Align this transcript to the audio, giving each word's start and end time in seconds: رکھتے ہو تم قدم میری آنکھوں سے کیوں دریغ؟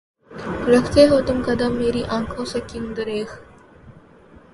رکھتے 0.67 1.07
ہو 1.07 1.19
تم 1.27 1.41
قدم 1.45 1.71
میری 1.75 2.03
آنکھوں 2.09 2.45
سے 2.45 2.59
کیوں 2.67 2.87
دریغ؟ 2.95 3.27